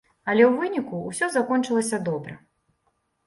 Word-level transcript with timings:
Але 0.31 0.43
ў 0.45 0.51
выніку 0.61 1.01
ўсё 1.09 1.29
закончылася 1.35 2.01
добра. 2.09 2.33